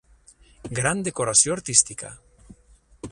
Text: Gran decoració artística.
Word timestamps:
Gran 0.79 1.03
decoració 1.09 1.57
artística. 1.57 2.13